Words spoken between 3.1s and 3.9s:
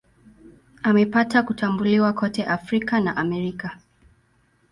Amerika.